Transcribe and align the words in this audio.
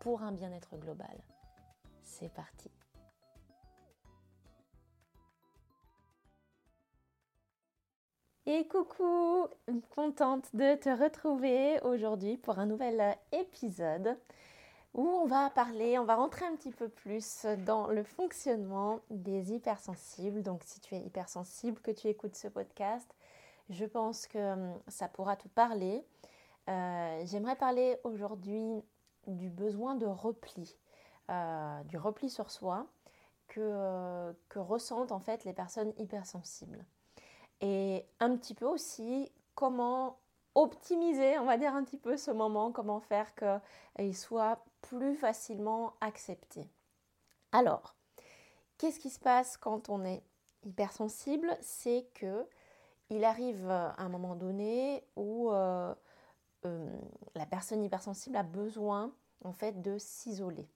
pour 0.00 0.22
un 0.22 0.32
bien-être 0.32 0.76
global. 0.76 1.16
C'est 2.02 2.32
parti. 2.32 2.70
Et 8.46 8.66
coucou, 8.66 9.46
contente 9.90 10.56
de 10.56 10.74
te 10.74 10.88
retrouver 10.88 11.78
aujourd'hui 11.82 12.38
pour 12.38 12.58
un 12.58 12.64
nouvel 12.64 13.14
épisode 13.30 14.16
où 14.94 15.06
on 15.06 15.26
va 15.26 15.50
parler, 15.50 15.98
on 15.98 16.04
va 16.04 16.16
rentrer 16.16 16.46
un 16.46 16.56
petit 16.56 16.70
peu 16.70 16.88
plus 16.88 17.44
dans 17.66 17.88
le 17.88 18.02
fonctionnement 18.02 19.00
des 19.10 19.52
hypersensibles. 19.52 20.42
Donc 20.42 20.62
si 20.64 20.80
tu 20.80 20.94
es 20.94 21.00
hypersensible, 21.00 21.78
que 21.82 21.90
tu 21.90 22.08
écoutes 22.08 22.36
ce 22.36 22.48
podcast, 22.48 23.14
je 23.68 23.84
pense 23.84 24.26
que 24.26 24.54
hum, 24.54 24.80
ça 24.88 25.08
pourra 25.08 25.36
te 25.36 25.48
parler. 25.48 26.02
Euh, 26.68 27.22
j'aimerais 27.26 27.56
parler 27.56 27.98
aujourd'hui 28.02 28.82
du 29.28 29.50
besoin 29.50 29.94
de 29.94 30.06
repli, 30.06 30.76
euh, 31.30 31.82
du 31.84 31.98
repli 31.98 32.30
sur 32.30 32.50
soi 32.50 32.86
que, 33.48 34.34
que 34.48 34.58
ressentent 34.58 35.12
en 35.12 35.20
fait 35.20 35.44
les 35.44 35.52
personnes 35.52 35.92
hypersensibles. 35.98 36.84
Et 37.60 38.06
un 38.20 38.36
petit 38.36 38.54
peu 38.54 38.66
aussi 38.66 39.30
comment 39.54 40.18
optimiser, 40.54 41.38
on 41.38 41.44
va 41.44 41.56
dire 41.56 41.74
un 41.74 41.84
petit 41.84 41.96
peu 41.96 42.16
ce 42.16 42.30
moment, 42.30 42.72
comment 42.72 43.00
faire 43.00 43.32
qu'il 43.34 44.16
soit 44.16 44.64
plus 44.82 45.14
facilement 45.14 45.94
accepté. 46.00 46.68
Alors, 47.52 47.94
qu'est-ce 48.76 49.00
qui 49.00 49.10
se 49.10 49.18
passe 49.18 49.56
quand 49.56 49.88
on 49.88 50.04
est 50.04 50.22
hypersensible? 50.64 51.56
C'est 51.60 52.06
que 52.14 52.46
il 53.10 53.24
arrive 53.24 53.70
un 53.70 54.08
moment 54.08 54.34
donné 54.34 55.02
où 55.16 55.50
euh, 55.50 55.94
euh, 56.64 56.88
la 57.34 57.46
personne 57.46 57.82
hypersensible 57.84 58.36
a 58.36 58.42
besoin 58.42 59.12
en 59.44 59.52
fait 59.52 59.80
de 59.82 59.98
s'isoler, 59.98 60.68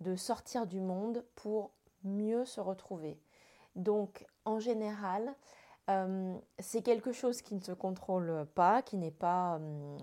de 0.00 0.16
sortir 0.16 0.66
du 0.66 0.80
monde 0.80 1.24
pour 1.34 1.72
mieux 2.02 2.44
se 2.44 2.60
retrouver. 2.60 3.18
Donc 3.76 4.26
en 4.44 4.58
général, 4.58 5.34
euh, 5.90 6.36
c'est 6.58 6.82
quelque 6.82 7.12
chose 7.12 7.42
qui 7.42 7.54
ne 7.54 7.60
se 7.60 7.72
contrôle 7.72 8.46
pas, 8.54 8.82
qui 8.82 8.96
n'est 8.96 9.10
pas 9.10 9.60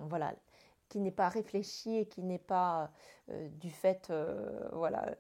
voilà, 0.10 0.34
qui 0.90 1.00
n'est 1.00 1.12
pas 1.12 1.30
réfléchi 1.30 1.98
et 1.98 2.06
qui 2.06 2.24
n'est 2.24 2.38
pas 2.38 2.92
du 3.30 3.72
fait 3.72 4.12
voilà 4.74 5.16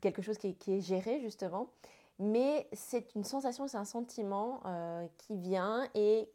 quelque 0.00 0.22
chose 0.22 0.38
qui 0.38 0.56
est, 0.68 0.80
géré 0.80 1.20
justement 1.20 1.68
mais 2.18 2.68
c'est 2.72 3.14
une 3.14 3.24
sensation, 3.24 3.66
c'est 3.66 3.76
un 3.76 3.84
sentiment 3.84 4.60
euh, 4.66 5.06
qui 5.18 5.36
vient 5.36 5.88
et 5.94 6.30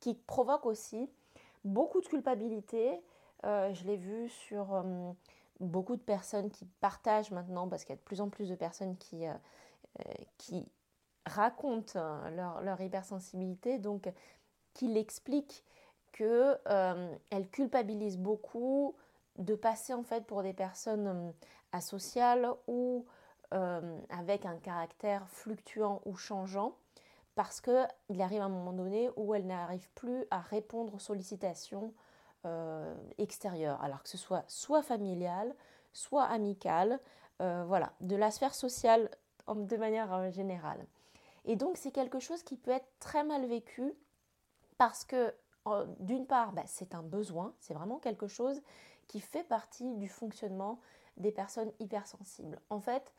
qui, 0.00 0.14
provoque 0.26 0.66
aussi 0.66 1.08
beaucoup 1.64 2.00
de 2.00 2.06
culpabilité. 2.06 3.00
Euh, 3.44 3.72
je 3.74 3.84
l'ai 3.84 3.96
vu 3.96 4.28
sur 4.28 4.74
euh, 4.74 5.12
beaucoup 5.60 5.96
de 5.96 6.02
personnes 6.02 6.50
qui 6.50 6.66
partagent 6.80 7.30
maintenant, 7.30 7.68
parce 7.68 7.84
qu'il 7.84 7.94
y 7.94 7.98
a 7.98 8.00
de 8.00 8.04
plus 8.04 8.20
en 8.20 8.28
plus 8.28 8.48
de 8.48 8.54
personnes 8.54 8.96
qui, 8.96 9.24
qui 10.36 10.64
racontent 11.26 12.00
leur, 12.34 12.62
leur, 12.62 12.80
hypersensibilité, 12.80 13.78
donc 13.78 14.10
qui 14.74 14.88
l'expliquent 14.88 15.64
qu'elles 16.12 17.48
culpabilisent 17.50 18.18
beaucoup 18.18 18.94
de 19.36 19.54
passer 19.54 19.94
en 19.94 20.02
fait 20.02 20.24
pour 20.26 20.42
des 20.42 20.52
personnes 20.52 21.32
asociales 21.72 22.48
ou 22.66 23.06
euh, 23.54 23.98
avec 24.10 24.44
un 24.44 24.56
caractère 24.56 25.26
fluctuant 25.30 26.02
ou 26.04 26.16
changeant 26.16 26.76
parce 27.38 27.60
qu'il 27.60 28.20
arrive 28.20 28.42
un 28.42 28.48
moment 28.48 28.72
donné 28.72 29.10
où 29.14 29.32
elle 29.32 29.46
n'arrive 29.46 29.88
plus 29.94 30.24
à 30.32 30.40
répondre 30.40 30.96
aux 30.96 30.98
sollicitations 30.98 31.94
euh, 32.44 32.92
extérieures, 33.16 33.80
alors 33.80 34.02
que 34.02 34.08
ce 34.08 34.18
soit 34.18 34.42
soit 34.48 34.82
familiale, 34.82 35.54
soit 35.92 36.24
amicale, 36.24 36.98
euh, 37.40 37.62
voilà, 37.64 37.92
de 38.00 38.16
la 38.16 38.32
sphère 38.32 38.56
sociale 38.56 39.08
de 39.54 39.76
manière 39.76 40.32
générale. 40.32 40.84
Et 41.44 41.54
donc 41.54 41.76
c'est 41.76 41.92
quelque 41.92 42.18
chose 42.18 42.42
qui 42.42 42.56
peut 42.56 42.72
être 42.72 42.88
très 42.98 43.22
mal 43.22 43.46
vécu 43.46 43.94
parce 44.76 45.04
que 45.04 45.32
d'une 46.00 46.26
part, 46.26 46.50
bah, 46.50 46.64
c'est 46.66 46.92
un 46.92 47.04
besoin, 47.04 47.54
c'est 47.60 47.72
vraiment 47.72 48.00
quelque 48.00 48.26
chose 48.26 48.60
qui 49.06 49.20
fait 49.20 49.44
partie 49.44 49.94
du 49.94 50.08
fonctionnement 50.08 50.80
des 51.18 51.30
personnes 51.30 51.70
hypersensibles. 51.78 52.58
En 52.68 52.80
fait, 52.80 53.12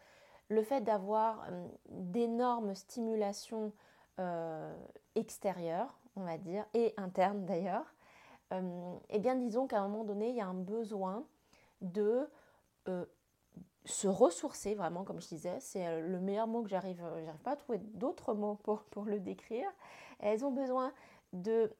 le 0.50 0.62
fait 0.62 0.81
d'avoir 0.81 1.46
euh, 1.50 1.68
d'énormes 1.88 2.75
stimulations 2.75 3.72
euh, 4.19 4.75
extérieures, 5.16 5.97
on 6.16 6.24
va 6.24 6.38
dire, 6.38 6.66
et 6.74 6.94
internes 6.97 7.46
d'ailleurs, 7.46 7.85
euh, 8.53 8.96
eh 9.09 9.19
bien 9.19 9.35
disons 9.35 9.68
qu'à 9.68 9.80
un 9.80 9.88
moment 9.88 10.03
donné, 10.03 10.30
il 10.30 10.35
y 10.35 10.41
a 10.41 10.47
un 10.47 10.53
besoin 10.53 11.25
de 11.81 12.28
se 13.85 14.07
ressourcer, 14.07 14.74
vraiment, 14.74 15.03
comme 15.03 15.22
je 15.22 15.28
disais, 15.28 15.59
c'est 15.59 16.02
le 16.02 16.19
meilleur 16.19 16.47
mot 16.47 16.63
que 16.63 16.69
j'arrive, 16.69 16.97
j'arrive 16.97 17.41
pas 17.44 17.52
à 17.52 17.56
trouver 17.56 17.78
d'autres 17.78 18.34
mots 18.34 18.56
pour, 18.63 18.81
pour 18.85 19.06
le 19.06 19.19
décrire. 19.19 19.69
Elles 20.19 20.44
ont 20.44 20.51
besoin 20.51 20.91
de 21.34 21.72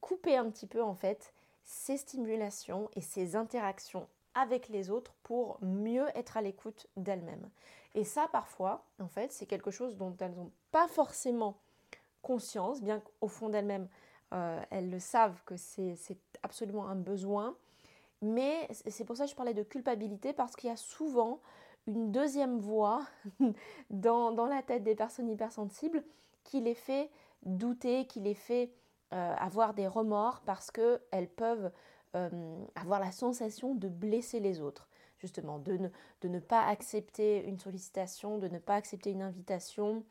couper 0.00 0.36
un 0.36 0.50
petit 0.50 0.66
peu 0.66 0.82
en 0.82 0.94
fait 0.94 1.32
ces 1.64 1.96
stimulations 1.96 2.90
et 2.94 3.00
ces 3.00 3.36
interactions 3.36 4.08
avec 4.34 4.68
les 4.68 4.90
autres 4.90 5.14
pour 5.22 5.58
mieux 5.62 6.06
être 6.14 6.36
à 6.36 6.42
l'écoute 6.42 6.86
d'elles-mêmes. 6.96 7.48
Et 7.94 8.04
ça, 8.04 8.28
parfois, 8.32 8.84
en 9.00 9.08
fait, 9.08 9.32
c'est 9.32 9.46
quelque 9.46 9.70
chose 9.70 9.96
dont 9.96 10.16
elles 10.20 10.34
n'ont 10.34 10.50
pas 10.72 10.88
forcément 10.88 11.58
conscience, 12.22 12.82
bien 12.82 13.00
qu'au 13.00 13.28
fond 13.28 13.48
d'elles-mêmes, 13.50 13.88
euh, 14.32 14.60
elles 14.70 14.90
le 14.90 14.98
savent 14.98 15.40
que 15.44 15.56
c'est 15.56 15.96
absolument 16.42 16.88
un 16.88 16.96
besoin. 16.96 17.54
Mais 18.22 18.68
c'est 18.88 19.04
pour 19.04 19.16
ça 19.16 19.24
que 19.24 19.30
je 19.30 19.36
parlais 19.36 19.54
de 19.54 19.62
culpabilité, 19.62 20.32
parce 20.32 20.56
qu'il 20.56 20.70
y 20.70 20.72
a 20.72 20.76
souvent 20.76 21.40
une 21.86 22.12
deuxième 22.12 22.58
voix 22.58 23.04
dans, 23.90 24.46
la 24.46 24.62
tête 24.62 24.84
des 24.84 24.94
personnes 24.94 25.28
hypersensibles 25.28 26.02
qui 26.44 26.60
les 26.60 26.74
fait 26.74 27.10
douter, 27.42 28.06
qui 28.06 28.20
les 28.20 28.34
fait 28.34 28.70
euh, 29.12 29.34
avoir 29.36 29.74
des 29.74 29.88
remords 29.88 30.40
parce 30.46 30.70
qu'elles 30.70 31.28
peuvent 31.36 31.70
euh, 32.14 32.64
avoir 32.76 33.00
la 33.00 33.10
sensation 33.10 33.74
de 33.74 33.88
blesser 33.88 34.38
les 34.38 34.60
autres, 34.60 34.88
justement, 35.18 35.58
de 35.58 35.90
ne 36.22 36.38
pas 36.38 36.64
accepter 36.64 37.44
une 37.44 37.58
sollicitation, 37.58 38.38
de 38.38 38.46
ne 38.46 38.58
pas 38.58 38.76
accepter 38.76 39.10
une 39.10 39.22
invitation, 39.22 40.04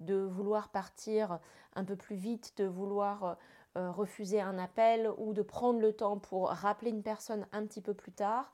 de 0.00 0.16
vouloir 0.16 0.68
partir 0.68 1.38
un 1.74 1.84
peu 1.84 1.96
plus 1.96 2.16
vite, 2.16 2.54
de 2.56 2.64
vouloir 2.64 3.36
euh, 3.76 3.90
refuser 3.90 4.40
un 4.40 4.58
appel 4.58 5.10
ou 5.18 5.32
de 5.32 5.42
prendre 5.42 5.80
le 5.80 5.92
temps 5.92 6.18
pour 6.18 6.48
rappeler 6.48 6.90
une 6.90 7.02
personne 7.02 7.46
un 7.52 7.66
petit 7.66 7.80
peu 7.80 7.94
plus 7.94 8.12
tard. 8.12 8.52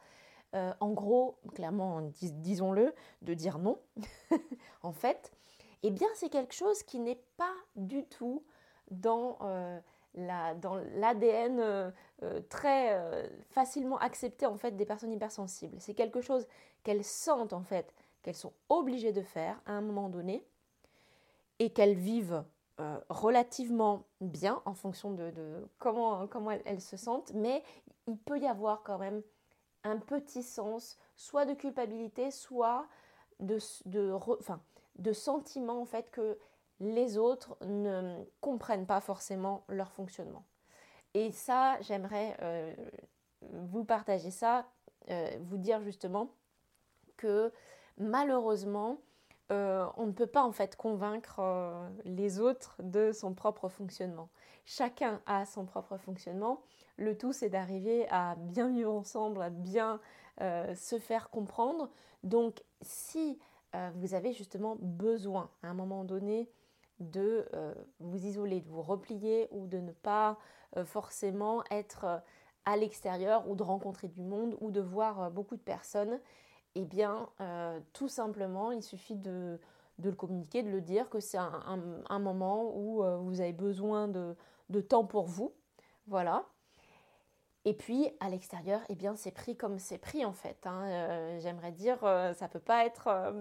Euh, 0.54 0.72
en 0.80 0.90
gros, 0.90 1.38
clairement, 1.54 2.00
disons-le, 2.20 2.94
de 3.22 3.34
dire 3.34 3.58
non, 3.58 3.78
en 4.82 4.92
fait, 4.92 5.32
eh 5.82 5.90
bien, 5.90 6.08
c'est 6.14 6.28
quelque 6.28 6.54
chose 6.54 6.82
qui 6.84 7.00
n'est 7.00 7.22
pas 7.36 7.54
du 7.76 8.04
tout 8.04 8.44
dans 8.90 9.38
l'ADN 10.14 11.58
euh, 11.58 11.90
euh, 12.22 12.40
très 12.48 13.28
facilement 13.50 13.98
accepté 13.98 14.46
en 14.46 14.56
fait 14.56 14.76
des 14.76 14.86
personnes 14.86 15.12
hypersensibles. 15.12 15.76
C'est 15.80 15.94
quelque 15.94 16.20
chose 16.20 16.46
qu'elles 16.84 17.04
sentent 17.04 17.52
en 17.52 17.62
fait 17.62 17.92
qu'elles 18.22 18.36
sont 18.36 18.52
obligées 18.68 19.12
de 19.12 19.22
faire 19.22 19.60
à 19.66 19.72
un 19.72 19.80
moment 19.80 20.08
donné 20.08 20.46
et 21.58 21.70
qu'elles 21.72 21.94
vivent 21.94 22.44
relativement 23.08 24.02
bien 24.20 24.60
en 24.64 24.74
fonction 24.74 25.12
de, 25.12 25.32
comment, 25.78 26.26
comment 26.26 26.50
elles, 26.50 26.80
se 26.80 26.96
sentent, 26.96 27.32
mais 27.32 27.62
il 28.08 28.18
peut 28.18 28.40
y 28.40 28.48
avoir 28.48 28.82
quand 28.82 28.98
même 28.98 29.22
un 29.84 29.98
petit 29.98 30.42
sens 30.42 30.98
soit 31.14 31.44
de 31.44 31.54
culpabilité, 31.54 32.32
soit 32.32 32.88
de, 33.38 33.58
de, 33.86 34.12
de 34.96 35.12
sentiment 35.12 35.80
en 35.80 35.84
fait 35.84 36.10
que 36.10 36.36
les 36.80 37.16
autres 37.16 37.56
ne 37.64 38.24
comprennent 38.40 38.86
pas 38.86 39.00
forcément 39.00 39.64
leur 39.68 39.92
fonctionnement. 39.92 40.44
Et 41.14 41.30
ça, 41.30 41.80
j'aimerais 41.80 42.36
euh, 42.42 42.74
vous 43.42 43.84
partager 43.84 44.30
ça, 44.30 44.66
euh, 45.10 45.30
vous 45.42 45.58
dire 45.58 45.80
justement 45.82 46.30
que 47.16 47.52
malheureusement, 47.98 48.98
euh, 49.52 49.86
on 49.98 50.06
ne 50.06 50.12
peut 50.12 50.26
pas 50.26 50.42
en 50.42 50.52
fait 50.52 50.74
convaincre 50.74 51.38
euh, 51.38 51.88
les 52.04 52.40
autres 52.40 52.76
de 52.82 53.12
son 53.12 53.34
propre 53.34 53.68
fonctionnement. 53.68 54.30
Chacun 54.64 55.20
a 55.26 55.44
son 55.44 55.66
propre 55.66 55.98
fonctionnement. 55.98 56.62
Le 56.96 57.16
tout, 57.16 57.32
c'est 57.32 57.50
d'arriver 57.50 58.06
à 58.08 58.36
bien 58.36 58.70
vivre 58.70 58.92
ensemble, 58.92 59.42
à 59.42 59.50
bien 59.50 60.00
euh, 60.40 60.74
se 60.74 60.98
faire 60.98 61.28
comprendre. 61.28 61.90
Donc, 62.22 62.62
si 62.80 63.38
vous 63.96 64.14
avez 64.14 64.32
justement 64.32 64.76
besoin 64.78 65.50
à 65.64 65.66
un 65.66 65.74
moment 65.74 66.04
donné 66.04 66.48
de 67.00 67.44
vous 67.98 68.24
isoler, 68.24 68.60
de 68.60 68.68
vous 68.68 68.82
replier 68.82 69.48
ou 69.50 69.66
de 69.66 69.78
ne 69.78 69.90
pas 69.90 70.38
forcément 70.84 71.64
être 71.72 72.22
à 72.66 72.76
l'extérieur 72.76 73.48
ou 73.48 73.56
de 73.56 73.64
rencontrer 73.64 74.06
du 74.06 74.22
monde 74.22 74.56
ou 74.60 74.70
de 74.70 74.80
voir 74.80 75.28
beaucoup 75.32 75.56
de 75.56 75.60
personnes, 75.60 76.20
eh 76.74 76.84
bien, 76.84 77.28
euh, 77.40 77.78
tout 77.92 78.08
simplement, 78.08 78.72
il 78.72 78.82
suffit 78.82 79.16
de, 79.16 79.60
le 80.02 80.12
communiquer, 80.12 80.62
de 80.62 80.70
le 80.70 80.80
dire, 80.80 81.08
que 81.08 81.20
c'est 81.20 81.38
un, 81.38 82.18
moment 82.18 82.72
où 82.74 83.04
euh, 83.04 83.16
vous 83.18 83.40
avez 83.40 83.52
besoin 83.52 84.08
de, 84.08 84.36
temps 84.80 85.04
pour 85.04 85.26
vous. 85.26 85.52
Voilà. 86.06 86.44
Et 87.66 87.72
puis, 87.72 88.10
à 88.20 88.28
l'extérieur, 88.28 88.82
eh 88.90 88.94
bien, 88.94 89.16
c'est 89.16 89.30
pris 89.30 89.56
comme 89.56 89.78
c'est 89.78 89.98
pris, 89.98 90.24
en 90.24 90.32
fait. 90.32 90.66
Hein. 90.66 90.84
Euh, 90.84 91.38
j'aimerais 91.40 91.72
dire, 91.72 91.98
ça 92.34 92.48
peut 92.48 92.58
pas 92.58 92.84
être, 92.84 93.32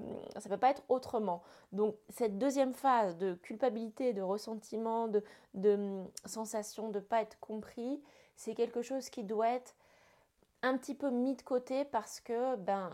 peut 0.47 0.57
pas 0.57 0.69
être 0.69 0.83
autrement. 0.87 1.41
Donc, 1.71 1.95
cette 2.09 2.37
deuxième 2.37 2.73
phase 2.73 3.17
de 3.17 3.33
culpabilité, 3.33 4.13
de 4.13 4.21
ressentiment, 4.21 5.07
de, 5.07 5.23
de 5.55 5.73
hum, 5.73 6.07
sensation 6.25 6.89
de 6.89 6.99
ne 6.99 7.03
pas 7.03 7.21
être 7.21 7.39
compris, 7.39 8.01
c'est 8.35 8.53
quelque 8.55 8.81
chose 8.81 9.09
qui 9.09 9.23
doit 9.23 9.49
être 9.49 9.75
un 10.63 10.77
petit 10.77 10.95
peu 10.95 11.11
mis 11.11 11.35
de 11.35 11.41
côté 11.43 11.85
parce 11.85 12.19
que 12.19 12.55
ben, 12.55 12.89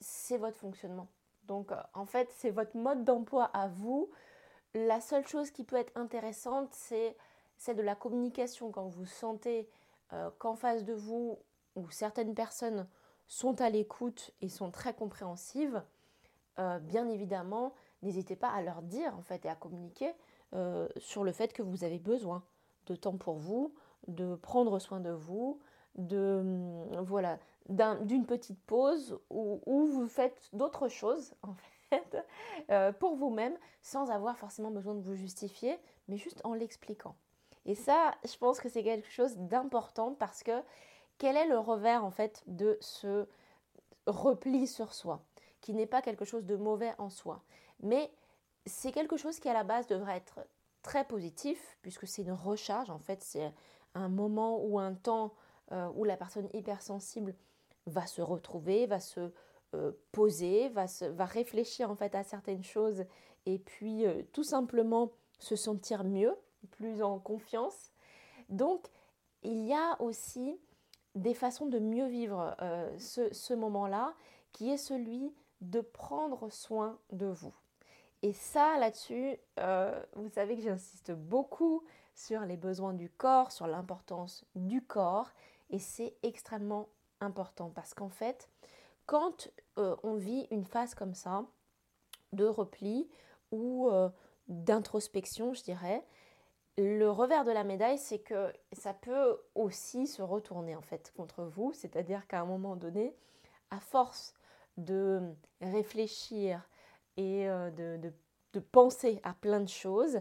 c'est 0.00 0.36
votre 0.36 0.58
fonctionnement. 0.58 1.08
Donc 1.46 1.72
euh, 1.72 1.76
en 1.94 2.04
fait, 2.06 2.28
c'est 2.36 2.50
votre 2.50 2.76
mode 2.76 3.04
d'emploi 3.04 3.44
à 3.44 3.68
vous. 3.68 4.10
La 4.74 5.00
seule 5.00 5.26
chose 5.26 5.50
qui 5.50 5.64
peut 5.64 5.76
être 5.76 5.92
intéressante, 5.96 6.68
c'est 6.72 7.16
celle 7.56 7.76
de 7.76 7.82
la 7.82 7.94
communication 7.94 8.70
quand 8.70 8.88
vous 8.88 9.06
sentez 9.06 9.68
euh, 10.12 10.30
qu'en 10.38 10.56
face 10.56 10.84
de 10.84 10.94
vous, 10.94 11.38
ou 11.76 11.90
certaines 11.90 12.34
personnes 12.34 12.86
sont 13.28 13.60
à 13.60 13.70
l'écoute 13.70 14.32
et 14.40 14.48
sont 14.48 14.70
très 14.70 14.94
compréhensives, 14.94 15.82
euh, 16.58 16.78
bien 16.80 17.08
évidemment, 17.08 17.74
n'hésitez 18.02 18.36
pas 18.36 18.50
à 18.50 18.60
leur 18.62 18.82
dire 18.82 19.16
en 19.16 19.22
fait 19.22 19.44
et 19.44 19.48
à 19.48 19.54
communiquer 19.54 20.12
sur 20.98 21.24
le 21.24 21.32
fait 21.32 21.54
que 21.54 21.62
vous 21.62 21.82
avez 21.82 21.98
besoin 21.98 22.42
de 22.84 22.94
temps 22.94 23.16
pour 23.16 23.36
vous, 23.36 23.72
de 24.06 24.34
prendre 24.34 24.78
soin 24.78 25.00
de 25.00 25.08
vous, 25.08 25.58
de 25.96 26.40
hum, 26.40 27.04
voilà 27.04 27.38
d'une 27.68 28.26
petite 28.26 28.60
pause 28.64 29.18
où, 29.30 29.60
vous 29.66 30.06
faites 30.06 30.48
d'autres 30.52 30.88
choses 30.88 31.34
en 31.42 31.54
fait 31.90 32.18
euh, 32.70 32.92
pour 32.92 33.16
vous-même 33.16 33.56
sans 33.82 34.10
avoir 34.10 34.36
forcément 34.36 34.70
besoin 34.70 34.94
de 34.94 35.00
vous 35.00 35.14
justifier, 35.14 35.78
mais 36.08 36.16
juste 36.16 36.40
en 36.44 36.54
l'expliquant. 36.54 37.14
Et 37.64 37.74
ça, 37.74 38.12
je 38.24 38.36
pense 38.38 38.60
que 38.60 38.68
c'est 38.68 38.82
quelque 38.82 39.10
chose 39.10 39.36
d'important 39.36 40.14
parce 40.14 40.42
que 40.42 40.62
quel 41.18 41.36
est 41.36 41.46
le 41.46 41.58
revers 41.58 42.04
en 42.04 42.10
fait 42.10 42.42
de 42.46 42.76
ce 42.80 43.28
repli 44.06 44.66
sur 44.66 44.94
soi, 44.94 45.22
qui 45.60 45.74
n'est 45.74 45.86
pas 45.86 46.02
quelque 46.02 46.24
chose 46.24 46.44
de 46.44 46.56
mauvais 46.56 46.92
en 46.98 47.10
soi, 47.10 47.42
mais 47.80 48.10
c'est 48.66 48.90
quelque 48.90 49.16
chose 49.16 49.38
qui 49.38 49.48
à 49.48 49.52
la 49.52 49.62
base 49.62 49.86
devrait 49.86 50.16
être 50.16 50.40
très 50.82 51.04
positif 51.04 51.78
puisque 51.82 52.08
c'est 52.08 52.22
une 52.22 52.32
recharge 52.32 52.90
en 52.90 52.98
fait, 52.98 53.22
c'est 53.22 53.52
un 53.94 54.08
moment 54.08 54.58
ou 54.64 54.80
un 54.80 54.94
temps 54.94 55.32
euh, 55.72 55.88
où 55.94 56.04
la 56.04 56.18
personne 56.18 56.48
hypersensible 56.52 57.34
va 57.86 58.06
se 58.06 58.20
retrouver, 58.20 58.86
va 58.86 59.00
se 59.00 59.32
euh, 59.74 59.92
poser, 60.12 60.68
va, 60.68 61.24
réfléchir 61.24 61.90
en 61.90 61.94
fait 61.94 62.14
à 62.14 62.22
certaines 62.22 62.62
choses 62.62 63.04
et 63.46 63.58
puis 63.58 64.04
euh, 64.04 64.22
tout 64.32 64.44
simplement 64.44 65.12
se 65.38 65.56
sentir 65.56 66.04
mieux, 66.04 66.36
plus 66.72 67.02
en 67.02 67.18
confiance. 67.18 67.90
Donc 68.50 68.86
il 69.42 69.66
y 69.66 69.72
a 69.72 69.96
aussi 70.02 70.60
des 71.14 71.32
façons 71.32 71.66
de 71.66 71.78
mieux 71.78 72.06
vivre 72.06 72.54
ce 72.98 73.54
moment-là 73.54 74.14
qui 74.52 74.70
est 74.70 74.76
celui 74.76 75.32
de 75.60 75.80
prendre 75.80 76.50
soin 76.50 76.98
de 77.10 77.26
vous. 77.26 77.54
Et 78.22 78.32
ça, 78.32 78.78
là-dessus, 78.78 79.36
vous 80.14 80.28
savez 80.28 80.56
que 80.56 80.62
j'insiste 80.62 81.10
beaucoup 81.10 81.82
sur 82.14 82.42
les 82.42 82.56
besoins 82.56 82.94
du 82.94 83.10
corps, 83.10 83.52
sur 83.52 83.66
l'importance 83.66 84.44
du 84.54 84.82
corps. 84.82 85.32
Et 85.72 85.78
c'est 85.78 86.14
extrêmement 86.22 86.88
important 87.20 87.70
parce 87.70 87.94
qu'en 87.94 88.08
fait, 88.08 88.48
quand 89.06 89.48
euh, 89.78 89.96
on 90.02 90.14
vit 90.14 90.46
une 90.50 90.64
phase 90.64 90.94
comme 90.94 91.14
ça, 91.14 91.44
de 92.32 92.44
repli 92.46 93.08
ou 93.50 93.88
euh, 93.90 94.08
d'introspection, 94.48 95.54
je 95.54 95.62
dirais, 95.62 96.04
le 96.78 97.10
revers 97.10 97.44
de 97.44 97.50
la 97.50 97.64
médaille, 97.64 97.98
c'est 97.98 98.20
que 98.20 98.52
ça 98.72 98.94
peut 98.94 99.38
aussi 99.54 100.06
se 100.06 100.22
retourner 100.22 100.74
en 100.74 100.80
fait 100.80 101.12
contre 101.14 101.44
vous, 101.44 101.72
c'est-à-dire 101.74 102.26
qu'à 102.26 102.40
un 102.40 102.46
moment 102.46 102.76
donné, 102.76 103.14
à 103.70 103.80
force 103.80 104.34
de 104.78 105.20
réfléchir 105.60 106.66
et 107.16 107.48
euh, 107.48 107.70
de, 107.70 108.60
penser 108.70 109.20
à 109.22 109.34
plein 109.34 109.60
de 109.60 109.68
choses, 109.68 110.20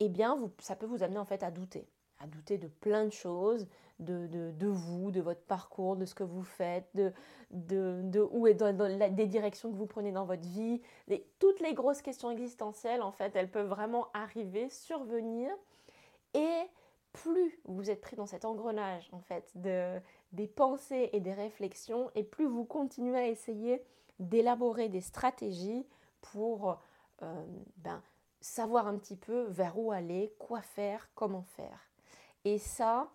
eh 0.00 0.08
bien, 0.08 0.50
ça 0.58 0.76
peut 0.76 0.86
vous 0.86 1.02
amener 1.02 1.18
en 1.18 1.24
fait 1.24 1.42
à 1.42 1.50
douter, 1.50 1.86
à 2.20 2.26
douter 2.26 2.58
de 2.58 2.68
plein 2.68 3.04
de 3.06 3.12
choses, 3.12 3.66
de, 3.98 4.66
vous, 4.66 5.10
de 5.10 5.20
votre 5.20 5.42
parcours, 5.42 5.96
de 5.96 6.04
ce 6.04 6.14
que 6.14 6.24
vous 6.24 6.42
faites, 6.42 6.88
de, 6.94 7.12
de, 7.50 8.28
où 8.30 8.46
est 8.46 8.54
dans, 8.54 8.74
des 9.14 9.26
directions 9.26 9.70
que 9.70 9.76
vous 9.76 9.86
prenez 9.86 10.12
dans 10.12 10.24
votre 10.24 10.46
vie. 10.46 10.80
toutes 11.38 11.60
les 11.60 11.74
grosses 11.74 12.02
questions 12.02 12.30
existentielles, 12.30 13.02
en 13.02 13.12
fait, 13.12 13.34
elles 13.36 13.50
peuvent 13.50 13.68
vraiment 13.68 14.08
arriver, 14.14 14.68
survenir. 14.70 15.50
Et 16.34 16.62
plus 17.12 17.58
vous 17.64 17.90
êtes 17.90 18.00
pris 18.00 18.16
dans 18.16 18.26
cet 18.26 18.44
engrenage, 18.44 19.08
en 19.12 19.20
fait, 19.20 19.50
de, 19.56 19.98
des 20.32 20.46
pensées 20.46 21.10
et 21.12 21.20
des 21.20 21.32
réflexions, 21.32 22.10
et 22.14 22.22
plus 22.22 22.46
vous 22.46 22.64
continuez 22.64 23.18
à 23.18 23.26
essayer 23.26 23.82
d'élaborer 24.18 24.88
des 24.88 25.00
stratégies 25.00 25.86
pour 26.20 26.78
euh, 27.22 27.44
ben, 27.78 28.02
savoir 28.40 28.86
un 28.86 28.96
petit 28.96 29.16
peu 29.16 29.42
vers 29.48 29.78
où 29.78 29.92
aller, 29.92 30.34
quoi 30.38 30.60
faire, 30.60 31.08
comment 31.14 31.42
faire. 31.42 31.90
Et 32.44 32.58
ça, 32.58 33.10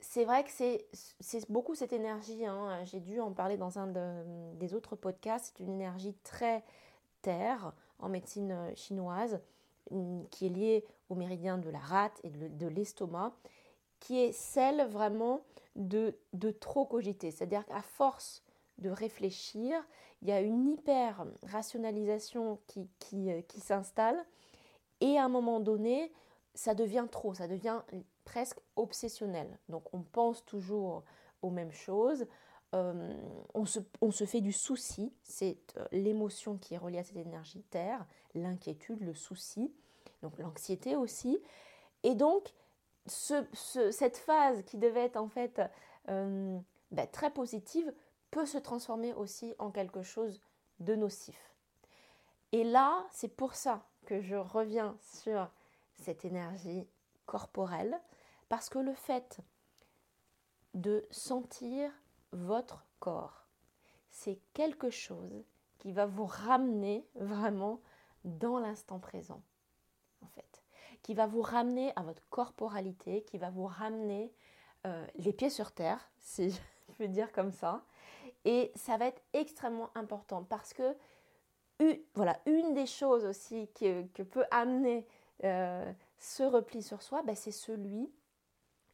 c'est 0.00 0.24
vrai 0.24 0.44
que 0.44 0.50
c'est 0.50 1.50
beaucoup 1.50 1.74
cette 1.74 1.92
énergie, 1.92 2.44
hein. 2.46 2.84
j'ai 2.84 3.00
dû 3.00 3.20
en 3.20 3.32
parler 3.32 3.56
dans 3.56 3.78
un 3.78 3.92
des 4.54 4.74
autres 4.74 4.96
podcasts, 4.96 5.54
c'est 5.56 5.62
une 5.62 5.70
énergie 5.70 6.14
très 6.22 6.64
terre 7.22 7.72
en 7.98 8.08
médecine 8.08 8.52
euh, 8.52 8.74
chinoise 8.74 9.40
qui 10.30 10.46
est 10.46 10.50
liée 10.50 10.84
au 11.08 11.14
méridien 11.14 11.58
de 11.58 11.70
la 11.70 11.78
rate 11.78 12.20
et 12.24 12.30
de, 12.30 12.66
l'estomac, 12.66 13.32
qui 14.00 14.18
est 14.18 14.32
celle 14.32 14.84
vraiment 14.88 15.42
de, 15.76 16.18
trop 16.58 16.84
cogiter. 16.84 17.30
C'est-à-dire 17.30 17.64
qu'à 17.66 17.82
force 17.82 18.42
de 18.78 18.90
réfléchir, 18.90 19.76
il 20.22 20.28
y 20.28 20.32
a 20.32 20.40
une 20.40 20.66
hyper 20.66 21.24
rationalisation 21.44 22.58
qui, 22.66 22.88
qui 22.98 23.30
euh, 23.30 23.40
s'installe 23.62 24.24
et 25.00 25.18
à 25.18 25.24
un 25.24 25.28
moment 25.28 25.60
donné, 25.60 26.12
ça 26.54 26.74
devient 26.74 27.06
trop, 27.10 27.34
ça 27.34 27.46
devient 27.46 27.80
presque 28.26 28.58
obsessionnel. 28.74 29.58
Donc 29.70 29.94
on 29.94 30.02
pense 30.02 30.44
toujours 30.44 31.02
aux 31.40 31.50
mêmes 31.50 31.72
choses. 31.72 32.26
Euh, 32.74 33.14
on, 33.54 33.64
se, 33.64 34.24
fait 34.24 34.40
du 34.42 34.52
souci, 34.52 35.14
c'est 35.22 35.56
euh, 35.78 35.86
l'émotion 35.92 36.58
qui 36.58 36.74
est 36.74 36.78
reliée 36.78 36.98
à 36.98 37.04
cette 37.04 37.16
énergie 37.16 37.62
terre, 37.70 38.04
l'inquiétude, 38.34 39.00
le 39.00 39.14
souci, 39.14 39.72
donc 40.22 40.38
l'anxiété 40.38 40.96
aussi. 40.96 41.38
Et 42.02 42.14
donc, 42.14 42.52
cette 43.06 44.16
phase 44.16 44.62
qui 44.64 44.76
devait 44.76 45.04
être 45.04 45.16
en 45.16 45.28
fait 45.28 45.62
euh, 46.08 46.58
ben, 46.90 47.06
très 47.06 47.30
positive 47.30 47.94
peut 48.32 48.46
se 48.46 48.58
transformer 48.58 49.14
aussi 49.14 49.54
en 49.58 49.70
quelque 49.70 50.02
chose 50.02 50.42
de 50.80 50.96
nocif. 50.96 51.54
Et 52.52 52.64
là, 52.64 53.06
c'est 53.12 53.34
pour 53.34 53.54
ça 53.54 53.86
que 54.06 54.20
je 54.20 54.34
reviens 54.34 54.96
sur 55.00 55.48
cette 55.94 56.24
énergie 56.24 56.86
corporelle, 57.26 57.98
parce 58.48 58.68
que 58.68 58.78
le 58.78 58.94
fait 58.94 59.40
de 60.74 61.06
sentir 61.10 61.90
votre 62.32 62.84
corps, 63.00 63.46
c'est 64.10 64.38
quelque 64.52 64.90
chose 64.90 65.44
qui 65.78 65.92
va 65.92 66.06
vous 66.06 66.26
ramener 66.26 67.06
vraiment 67.14 67.80
dans 68.24 68.58
l'instant 68.58 68.98
présent, 68.98 69.42
en 70.22 70.26
fait, 70.28 70.62
qui 71.02 71.14
va 71.14 71.26
vous 71.26 71.42
ramener 71.42 71.92
à 71.96 72.02
votre 72.02 72.22
corporalité, 72.28 73.22
qui 73.22 73.38
va 73.38 73.50
vous 73.50 73.66
ramener 73.66 74.32
euh, 74.86 75.06
les 75.16 75.32
pieds 75.32 75.50
sur 75.50 75.72
terre, 75.72 76.10
si 76.18 76.50
je 76.50 76.58
peux 76.98 77.08
dire 77.08 77.32
comme 77.32 77.52
ça. 77.52 77.84
Et 78.44 78.72
ça 78.74 78.96
va 78.96 79.06
être 79.06 79.22
extrêmement 79.32 79.90
important 79.94 80.44
parce 80.44 80.72
que 80.72 80.96
une, 81.78 81.98
voilà, 82.14 82.40
une 82.46 82.74
des 82.74 82.86
choses 82.86 83.24
aussi 83.24 83.68
que, 83.74 84.02
peut 84.22 84.44
amener 84.50 85.06
euh, 85.44 85.92
ce 86.18 86.42
repli 86.42 86.82
sur 86.82 87.02
soi, 87.02 87.22
ben, 87.22 87.36
c'est 87.36 87.50
celui 87.50 88.10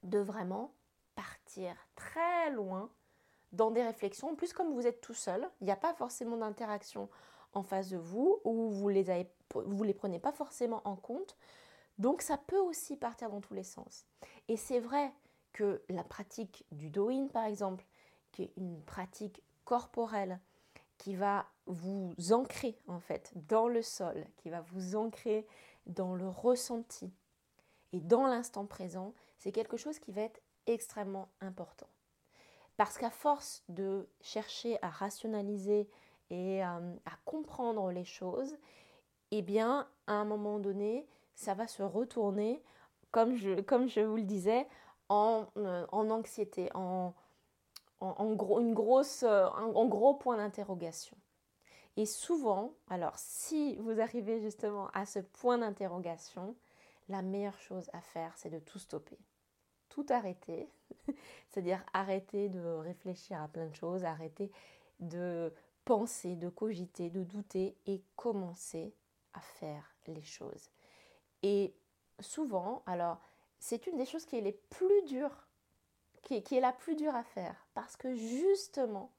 de 0.02 0.18
vraiment 0.18 0.74
partir 1.14 1.74
très 1.94 2.50
loin 2.50 2.90
dans 3.52 3.70
des 3.70 3.82
réflexions. 3.82 4.30
En 4.30 4.34
plus, 4.34 4.52
comme 4.52 4.72
vous 4.72 4.86
êtes 4.86 5.00
tout 5.00 5.14
seul, 5.14 5.48
il 5.60 5.64
n'y 5.64 5.70
a 5.70 5.76
pas 5.76 5.94
forcément 5.94 6.36
d'interaction 6.36 7.08
en 7.54 7.62
face 7.62 7.90
de 7.90 7.98
vous 7.98 8.40
ou 8.44 8.70
vous 8.70 8.88
les 8.88 9.04
les 9.04 9.94
prenez 9.94 10.18
pas 10.18 10.32
forcément 10.32 10.80
en 10.84 10.96
compte. 10.96 11.36
Donc 11.98 12.22
ça 12.22 12.38
peut 12.38 12.58
aussi 12.58 12.96
partir 12.96 13.28
dans 13.30 13.40
tous 13.40 13.54
les 13.54 13.64
sens. 13.64 14.06
Et 14.48 14.56
c'est 14.56 14.80
vrai 14.80 15.12
que 15.52 15.82
la 15.90 16.02
pratique 16.02 16.64
du 16.72 16.88
Doin, 16.88 17.28
par 17.28 17.44
exemple, 17.44 17.84
qui 18.32 18.44
est 18.44 18.52
une 18.56 18.82
pratique 18.82 19.42
corporelle 19.64 20.40
qui 20.96 21.14
va 21.14 21.46
vous 21.66 22.14
ancrer 22.30 22.78
en 22.86 23.00
fait 23.00 23.32
dans 23.34 23.68
le 23.68 23.82
sol, 23.82 24.24
qui 24.36 24.50
va 24.50 24.60
vous 24.60 24.96
ancrer 24.96 25.46
dans 25.86 26.14
le 26.14 26.28
ressenti 26.28 27.12
et 27.92 28.00
dans 28.00 28.26
l'instant 28.26 28.66
présent, 28.66 29.12
c'est 29.42 29.50
quelque 29.50 29.76
chose 29.76 29.98
qui 29.98 30.12
va 30.12 30.22
être 30.22 30.40
extrêmement 30.68 31.28
important. 31.40 31.88
Parce 32.76 32.96
qu'à 32.96 33.10
force 33.10 33.64
de 33.68 34.08
chercher 34.20 34.78
à 34.82 34.88
rationaliser 34.88 35.88
et 36.30 36.62
à, 36.62 36.80
comprendre 37.24 37.90
les 37.90 38.04
choses, 38.04 38.56
eh 39.32 39.42
bien, 39.42 39.88
à 40.06 40.12
un 40.12 40.24
moment 40.24 40.60
donné, 40.60 41.08
ça 41.34 41.54
va 41.54 41.66
se 41.66 41.82
retourner, 41.82 42.62
comme 43.10 43.34
je, 43.34 44.00
vous 44.00 44.16
le 44.16 44.22
disais, 44.22 44.68
en, 45.08 45.46
euh, 45.56 45.86
anxiété, 45.90 46.70
en, 46.74 47.12
gros, 48.00 48.60
euh, 49.24 49.48
en 49.48 49.86
gros 49.86 50.14
point 50.14 50.36
d'interrogation. 50.36 51.16
Et 51.96 52.06
souvent, 52.06 52.74
alors 52.88 53.18
si 53.18 53.74
vous 53.78 54.00
arrivez 54.00 54.40
justement 54.40 54.88
à 54.94 55.04
ce 55.04 55.18
point 55.18 55.58
d'interrogation, 55.58 56.54
la 57.08 57.22
meilleure 57.22 57.58
chose 57.58 57.90
à 57.92 58.00
faire, 58.00 58.32
c'est 58.36 58.50
de 58.50 58.60
tout 58.60 58.78
stopper. 58.78 59.18
Tout 59.92 60.06
arrêter, 60.08 60.70
c'est-à-dire 61.50 61.84
arrêter 61.92 62.48
de 62.48 62.60
réfléchir 62.60 63.40
à 63.42 63.46
plein 63.46 63.66
de 63.66 63.74
choses, 63.74 64.04
arrêter 64.04 64.50
de 65.00 65.52
penser, 65.84 66.34
de 66.34 66.48
cogiter, 66.48 67.10
de 67.10 67.24
douter 67.24 67.76
et 67.84 68.02
commencer 68.16 68.94
à 69.34 69.40
faire 69.40 69.94
les 70.06 70.22
choses. 70.22 70.70
Et 71.42 71.74
souvent, 72.20 72.82
alors, 72.86 73.20
c'est 73.58 73.86
une 73.86 73.98
des 73.98 74.06
choses 74.06 74.24
qui 74.24 74.38
est 74.38 74.40
les 74.40 74.58
plus 74.70 75.02
dures, 75.02 75.46
qui 76.22 76.36
est, 76.36 76.60
la 76.60 76.72
plus 76.72 76.96
dure 76.96 77.14
à 77.14 77.22
faire, 77.22 77.66
parce 77.74 77.96
que 77.98 78.14
justement, 78.14 79.12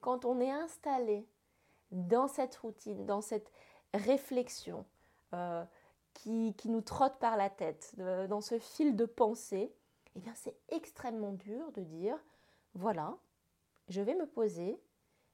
quand 0.00 0.24
on 0.24 0.40
est 0.40 0.52
installé 0.52 1.26
dans 1.90 2.28
cette 2.28 2.54
routine, 2.56 3.04
dans 3.04 3.20
cette 3.20 3.50
réflexion 3.94 4.84
euh, 5.32 5.64
qui, 6.12 6.54
nous 6.66 6.82
trotte 6.82 7.18
par 7.18 7.36
la 7.36 7.50
tête, 7.50 7.94
dans 7.96 8.40
ce 8.40 8.58
fil 8.60 8.94
de 8.94 9.06
pensée, 9.06 9.74
eh 10.14 10.20
bien 10.20 10.34
c'est 10.34 10.56
extrêmement 10.68 11.32
dur 11.32 11.72
de 11.72 11.82
dire, 11.82 12.18
voilà, 12.74 13.16
je 13.88 14.00
vais 14.00 14.14
me 14.14 14.26
poser, 14.26 14.80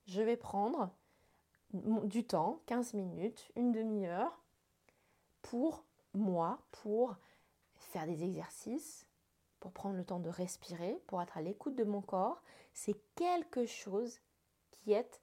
je 0.07 0.23
vais 0.23 0.37
prendre 0.37 0.91
du 1.73 2.25
temps, 2.25 2.63
15 2.67 2.95
minutes, 2.95 3.51
une 3.57 3.73
demi-heure, 3.73 4.43
pour 5.43 5.85
moi, 6.15 6.59
pour 6.73 7.17
faire 7.77 8.07
des 8.07 8.25
exercices, 8.25 9.07
pour 9.61 9.73
prendre 9.73 9.97
le 9.97 10.05
temps 10.05 10.19
de 10.19 10.29
respirer, 10.29 11.01
pour 11.07 11.23
être 11.23 11.37
à 11.37 11.43
l'écoute 11.43 11.77
de 11.77 11.85
mon 11.85 12.01
corps. 12.01 12.43
C'est 12.73 12.97
quelque 13.15 13.67
chose 13.67 14.19
qui 14.71 14.93
est 14.93 15.21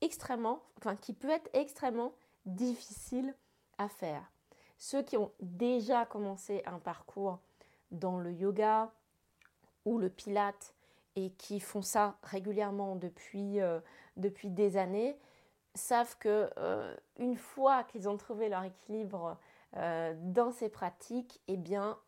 extrêmement, 0.00 0.62
enfin 0.76 0.96
qui 0.96 1.12
peut 1.12 1.30
être 1.30 1.48
extrêmement 1.54 2.12
difficile 2.44 3.34
à 3.78 3.88
faire. 3.88 4.30
Ceux 4.76 5.02
qui 5.02 5.16
ont 5.16 5.32
déjà 5.40 6.06
commencé 6.06 6.62
un 6.66 6.78
parcours 6.78 7.40
dans 7.90 8.18
le 8.18 8.32
yoga 8.32 8.92
ou 9.84 9.98
le 9.98 10.08
pilate 10.08 10.74
et 11.16 11.30
qui 11.32 11.60
font 11.60 11.82
ça 11.82 12.16
régulièrement 12.22 12.96
depuis, 12.96 13.60
euh, 13.60 13.80
depuis 14.16 14.50
des 14.50 14.76
années 14.76 15.18
savent 15.74 16.16
que 16.18 16.50
euh, 16.58 16.94
une 17.18 17.36
fois 17.36 17.84
qu'ils 17.84 18.08
ont 18.08 18.16
trouvé 18.16 18.48
leur 18.48 18.64
équilibre 18.64 19.36
euh, 19.76 20.14
dans 20.18 20.50
ces 20.50 20.68
pratiques, 20.68 21.40
eh 21.48 21.56
bien, 21.56 21.98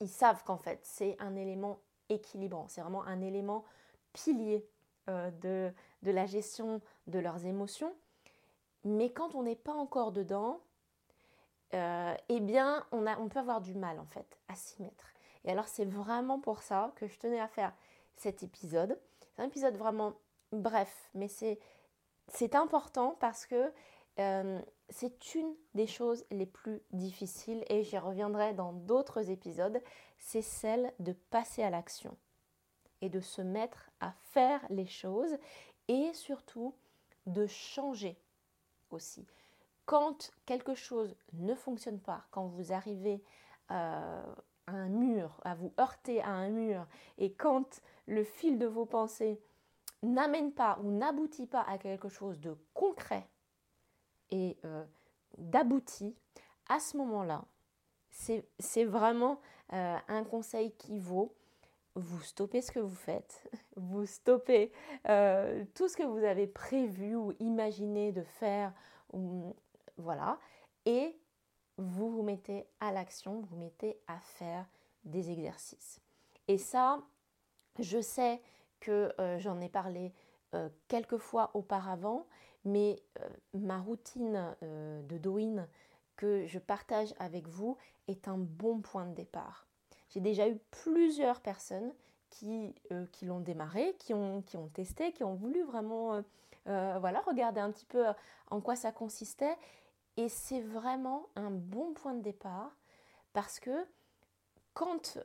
ils 0.00 0.10
savent 0.10 0.44
qu'en 0.44 0.58
fait, 0.58 0.80
c'est 0.82 1.16
un 1.18 1.34
élément 1.34 1.80
équilibrant, 2.10 2.68
c'est 2.68 2.82
vraiment 2.82 3.04
un 3.04 3.22
élément 3.22 3.64
pilier 4.12 4.68
de, 5.08 5.72
de 6.02 6.10
la 6.10 6.26
gestion 6.26 6.82
de 7.06 7.18
leurs 7.18 7.46
émotions. 7.46 7.94
Mais 8.84 9.10
quand 9.10 9.34
on 9.34 9.44
n'est 9.44 9.56
pas 9.56 9.72
encore 9.72 10.12
dedans, 10.12 10.60
euh, 11.74 12.14
eh 12.28 12.40
bien, 12.40 12.86
on, 12.92 13.28
peut 13.28 13.38
avoir 13.38 13.60
du 13.60 13.74
mal 13.74 13.98
en 13.98 14.06
fait 14.06 14.38
à 14.48 14.54
s'y 14.54 14.80
mettre. 14.82 15.12
Et 15.44 15.50
alors, 15.50 15.68
c'est 15.68 15.84
vraiment 15.84 16.38
pour 16.38 16.62
ça 16.62 16.92
que 16.96 17.06
je 17.06 17.18
tenais 17.18 17.40
à 17.40 17.48
faire 17.48 17.72
cet 18.16 18.42
épisode. 18.42 18.98
C'est 19.20 19.42
un 19.42 19.46
épisode 19.46 19.76
vraiment 19.76 20.14
bref, 20.52 21.10
mais 21.14 21.28
c'est, 21.28 21.58
c'est 22.28 22.54
important 22.54 23.16
parce 23.20 23.44
que 23.44 23.72
euh, 24.20 24.60
c'est 24.88 25.34
une 25.34 25.52
des 25.74 25.88
choses 25.88 26.24
les 26.30 26.46
plus 26.46 26.80
difficiles 26.92 27.64
et 27.68 27.82
j'y 27.82 27.98
reviendrai 27.98 28.54
dans 28.54 28.72
d'autres 28.72 29.30
épisodes. 29.30 29.82
C'est 30.18 30.42
celle 30.42 30.92
de 31.00 31.12
passer 31.12 31.62
à 31.62 31.70
l'action 31.70 32.16
et 33.00 33.08
de 33.08 33.20
se 33.20 33.42
mettre 33.42 33.90
à 34.00 34.12
faire 34.32 34.64
les 34.70 34.86
choses 34.86 35.36
et 35.88 36.12
surtout 36.14 36.74
de 37.26 37.46
changer 37.46 38.16
aussi. 38.90 39.26
Quand 39.86 40.32
quelque 40.46 40.74
chose 40.74 41.14
ne 41.34 41.54
fonctionne 41.54 42.00
pas, 42.00 42.24
quand 42.30 42.46
vous 42.46 42.72
arrivez 42.72 43.22
euh, 43.70 44.22
à 44.66 44.72
un 44.72 44.88
mur, 44.88 45.40
à 45.44 45.54
vous 45.54 45.72
heurter 45.78 46.22
à 46.22 46.30
un 46.30 46.48
mur, 46.48 46.86
et 47.18 47.32
quand 47.34 47.82
le 48.06 48.24
fil 48.24 48.58
de 48.58 48.66
vos 48.66 48.86
pensées 48.86 49.40
n'amène 50.02 50.52
pas 50.52 50.78
ou 50.82 50.90
n'aboutit 50.90 51.46
pas 51.46 51.62
à 51.62 51.76
quelque 51.76 52.08
chose 52.08 52.40
de 52.40 52.56
concret 52.72 53.28
et 54.30 54.56
euh, 54.64 54.84
d'abouti, 55.36 56.16
à 56.68 56.80
ce 56.80 56.96
moment-là, 56.96 57.44
c'est 58.10 58.84
vraiment 58.84 59.40
euh, 59.72 59.96
un 60.08 60.24
conseil 60.24 60.72
qui 60.76 60.98
vaut. 60.98 61.34
Vous 61.94 62.20
stoppez 62.22 62.62
ce 62.62 62.72
que 62.72 62.80
vous 62.80 62.94
faites, 62.94 63.50
vous 63.76 64.06
stoppez 64.06 64.72
tout 65.74 65.88
ce 65.88 65.96
que 65.96 66.04
vous 66.04 66.24
avez 66.24 66.46
prévu 66.46 67.14
ou 67.16 67.32
imaginé 67.38 68.12
de 68.12 68.22
faire, 68.22 68.72
voilà, 69.96 70.38
et 70.86 71.18
vous 71.76 72.10
vous 72.10 72.22
mettez 72.22 72.66
à 72.80 72.92
l'action, 72.92 73.40
vous 73.40 73.56
mettez 73.56 73.98
à 74.06 74.18
faire 74.20 74.66
des 75.04 75.30
exercices. 75.30 76.00
Et 76.48 76.58
ça, 76.58 77.02
je 77.78 78.00
sais 78.00 78.40
que 78.80 79.12
euh, 79.18 79.38
j'en 79.38 79.60
ai 79.60 79.68
parlé 79.68 80.12
euh, 80.54 80.68
quelques 80.88 81.18
fois 81.18 81.50
auparavant, 81.54 82.26
mais 82.64 83.02
ma 83.52 83.78
routine 83.78 84.56
de 84.62 85.18
Doin 85.18 85.66
que 86.16 86.46
je 86.46 86.58
partage 86.58 87.14
avec 87.18 87.46
vous 87.48 87.76
est 88.08 88.28
un 88.28 88.38
bon 88.38 88.80
point 88.80 89.06
de 89.06 89.14
départ. 89.14 89.66
J'ai 90.10 90.20
déjà 90.20 90.48
eu 90.48 90.58
plusieurs 90.70 91.40
personnes 91.40 91.92
qui, 92.30 92.74
euh, 92.92 93.06
l'ont 93.22 93.40
démarré, 93.40 93.94
qui 93.98 94.14
ont, 94.14 94.42
qui 94.42 94.56
ont 94.56 94.68
testé, 94.68 95.12
qui 95.12 95.24
ont 95.24 95.34
voulu 95.34 95.62
vraiment 95.64 96.14
euh, 96.14 96.22
euh, 96.68 96.96
voilà, 97.00 97.20
regarder 97.20 97.60
un 97.60 97.70
petit 97.70 97.84
peu 97.84 98.04
en 98.50 98.60
quoi 98.60 98.76
ça 98.76 98.92
consistait. 98.92 99.56
Et 100.16 100.28
c'est 100.28 100.60
vraiment 100.60 101.28
un 101.36 101.50
bon 101.50 101.92
point 101.92 102.14
de 102.14 102.22
départ 102.22 102.70
parce 103.32 103.58
que 103.58 103.86
quand, 104.72 105.18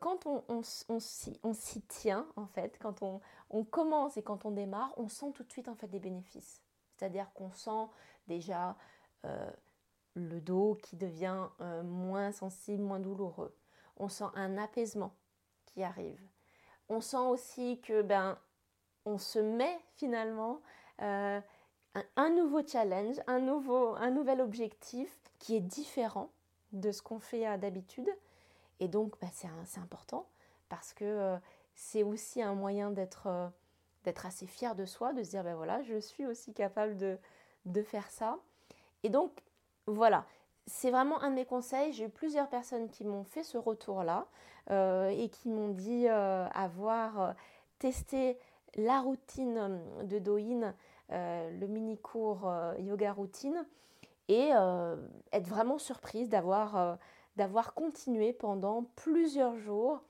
quand 0.00 0.26
on, 0.26 0.62
s'y 0.62 1.82
tient, 1.82 2.26
en 2.36 2.46
fait, 2.46 2.76
quand 2.80 3.02
on, 3.02 3.64
commence 3.64 4.16
et 4.16 4.22
quand 4.22 4.44
on 4.44 4.50
démarre, 4.50 4.92
on 4.96 5.08
sent 5.08 5.32
tout 5.34 5.44
de 5.44 5.50
suite 5.52 5.68
en 5.68 5.74
fait 5.76 5.86
des 5.88 6.00
bénéfices. 6.00 6.62
C'est-à-dire 6.96 7.32
qu'on 7.34 7.52
sent 7.52 7.86
déjà 8.26 8.76
le 10.14 10.40
dos 10.40 10.76
qui 10.82 10.96
devient 10.96 11.46
moins 11.84 12.32
sensible, 12.32 12.82
moins 12.82 13.00
douloureux 13.00 13.54
on 13.96 14.08
sent 14.08 14.24
un 14.34 14.58
apaisement 14.58 15.14
qui 15.66 15.82
arrive. 15.82 16.20
On 16.88 17.00
sent 17.00 17.16
aussi 17.16 17.80
que 17.80 18.02
ben 18.02 18.38
on 19.04 19.18
se 19.18 19.38
met 19.38 19.78
finalement 19.96 20.60
euh, 21.96 22.02
un, 22.16 22.30
nouveau 22.30 22.66
challenge, 22.66 23.16
un, 23.26 23.40
nouveau, 23.40 23.94
un 23.96 24.10
nouvel 24.10 24.40
objectif 24.40 25.16
qui 25.38 25.56
est 25.56 25.60
différent 25.60 26.30
de 26.72 26.92
ce 26.92 27.02
qu'on 27.02 27.18
fait 27.18 27.46
euh, 27.46 27.56
d'habitude. 27.56 28.08
Et 28.80 28.88
donc 28.88 29.14
ben, 29.20 29.30
c'est 29.32 29.80
important 29.80 30.26
parce 30.68 30.92
que 30.92 31.04
euh, 31.04 31.36
c'est 31.74 32.02
aussi 32.02 32.42
un 32.42 32.54
moyen 32.54 32.90
d'être 32.90 33.50
d'être 34.04 34.24
assez 34.24 34.46
fier 34.46 34.76
de 34.76 34.84
soi, 34.84 35.12
de 35.12 35.24
se 35.24 35.30
dire 35.30 35.42
ben 35.42 35.56
voilà, 35.56 35.82
je 35.82 35.98
suis 35.98 36.26
aussi 36.26 36.52
capable 36.52 36.96
de, 36.96 37.18
de 37.64 37.82
faire 37.82 38.08
ça. 38.08 38.38
Et 39.02 39.08
donc 39.08 39.32
voilà, 39.86 40.24
c'est 40.66 40.90
vraiment 40.90 41.20
un 41.22 41.30
de 41.30 41.34
mes 41.36 41.44
conseils. 41.44 41.92
J'ai 41.92 42.04
eu 42.04 42.08
plusieurs 42.08 42.48
personnes 42.48 42.88
qui 42.88 43.04
m'ont 43.04 43.24
fait 43.24 43.42
ce 43.42 43.58
retour-là 43.58 44.26
euh, 44.70 45.08
et 45.08 45.28
qui 45.28 45.48
m'ont 45.48 45.68
dit 45.68 46.08
euh, 46.08 46.46
avoir 46.48 47.20
euh, 47.20 47.32
testé 47.78 48.38
la 48.74 49.00
routine 49.00 49.80
de 50.02 50.18
Doin, 50.18 50.74
le 51.10 51.66
mini-cours 51.66 52.50
yoga 52.78 53.12
routine, 53.12 53.66
et 54.28 54.50
être 55.32 55.46
vraiment 55.46 55.78
surprise 55.78 56.28
d'avoir, 56.28 56.98
d'avoir 57.36 57.74
continué 57.74 58.32
pendant 58.32 58.84
plusieurs 58.96 59.56
jours, 59.56 60.02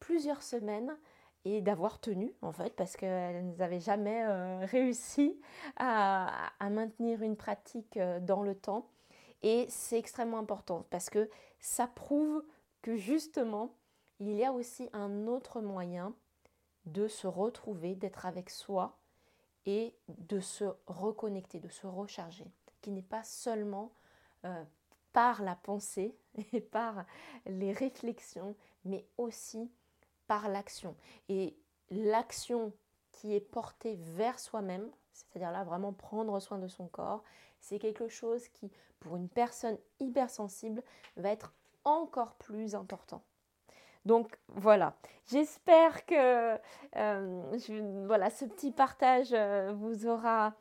plusieurs 0.00 0.42
semaines, 0.42 0.96
et 1.44 1.60
d'avoir 1.60 2.00
tenu 2.00 2.34
en 2.42 2.52
fait 2.52 2.74
parce 2.76 2.96
qu'elles 2.96 3.54
n'avaient 3.56 3.80
jamais 3.80 4.24
euh, 4.24 4.66
réussi 4.66 5.40
à, 5.76 6.50
maintenir 6.60 7.22
une 7.22 7.36
pratique 7.36 7.96
euh, 7.96 8.20
dans 8.20 8.42
le 8.42 8.54
temps. 8.54 8.88
Et 9.42 9.66
c'est 9.68 9.98
extrêmement 9.98 10.38
important 10.38 10.84
parce 10.90 11.08
que 11.08 11.30
ça 11.60 11.86
prouve 11.86 12.44
que 12.82 12.96
justement 12.96 13.74
il 14.18 14.32
y 14.32 14.44
a 14.44 14.52
aussi 14.52 14.90
un 14.92 15.26
autre 15.26 15.62
moyen 15.62 16.14
de 16.84 17.08
se 17.08 17.26
retrouver, 17.26 17.94
d'être 17.94 18.26
avec 18.26 18.50
soi 18.50 18.98
et 19.66 19.94
de 20.08 20.40
se 20.40 20.64
reconnecter, 20.86 21.60
de 21.60 21.68
se 21.68 21.86
recharger, 21.86 22.46
qui 22.80 22.90
n'est 22.90 23.02
pas 23.02 23.22
seulement 23.22 23.92
euh, 24.44 24.64
par 25.12 25.42
la 25.42 25.56
pensée 25.56 26.16
et 26.52 26.60
par 26.60 27.04
les 27.46 27.72
réflexions, 27.72 28.54
mais 28.84 29.06
aussi 29.18 29.70
par 30.26 30.48
l'action. 30.48 30.96
Et 31.28 31.56
l'action 31.90 32.72
qui 33.12 33.34
est 33.34 33.40
portée 33.40 33.96
vers 34.00 34.38
soi-même, 34.38 34.88
c'est-à-dire 35.12 35.50
là 35.50 35.64
vraiment 35.64 35.92
prendre 35.92 36.38
soin 36.40 36.58
de 36.58 36.68
son 36.68 36.86
corps, 36.86 37.22
c'est 37.58 37.78
quelque 37.78 38.08
chose 38.08 38.48
qui, 38.48 38.70
pour 39.00 39.16
une 39.16 39.28
personne 39.28 39.78
hypersensible, 39.98 40.82
va 41.16 41.30
être 41.30 41.52
encore 41.84 42.34
plus 42.36 42.74
important. 42.74 43.22
Donc 44.06 44.38
voilà, 44.48 44.94
j'espère 45.30 46.06
que 46.06 46.58
euh, 46.96 48.04
voilà, 48.06 48.30
ce 48.30 48.44
petit 48.46 48.70
partage 48.70 49.30
euh, 49.32 49.72
vous 49.76 50.06
aura 50.06 50.54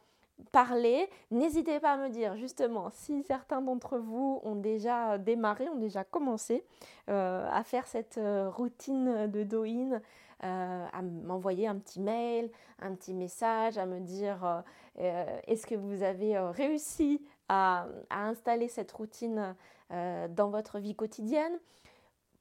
parlé. 0.51 1.09
N'hésitez 1.31 1.79
pas 1.79 1.93
à 1.93 1.97
me 1.97 2.09
dire 2.09 2.35
justement 2.35 2.89
si 2.89 3.23
certains 3.23 3.61
d'entre 3.61 3.97
vous 3.97 4.41
ont 4.43 4.55
déjà 4.55 5.17
démarré, 5.17 5.69
ont 5.69 5.79
déjà 5.79 6.03
commencé 6.03 6.65
euh, 7.09 7.49
à 7.51 7.63
faire 7.63 7.87
cette 7.87 8.19
routine 8.49 9.27
de 9.27 9.43
do-in, 9.43 10.01
à 10.41 11.01
m'envoyer 11.01 11.67
un 11.67 11.75
petit 11.75 11.99
mail, 11.99 12.49
un 12.81 12.95
petit 12.95 13.13
message, 13.13 13.77
à 13.77 13.85
me 13.85 13.99
dire 13.99 14.63
est-ce 14.95 15.67
que 15.67 15.75
vous 15.75 16.03
avez 16.03 16.39
réussi 16.39 17.21
à, 17.49 17.87
installer 18.09 18.69
cette 18.69 18.91
routine 18.93 19.53
dans 19.89 20.49
votre 20.49 20.79
vie 20.79 20.95
quotidienne? 20.95 21.59